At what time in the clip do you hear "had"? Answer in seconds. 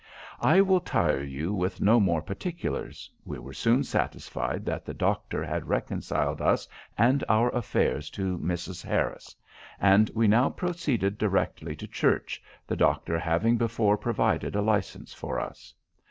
5.45-5.69